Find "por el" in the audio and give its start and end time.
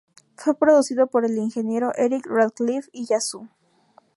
1.05-1.37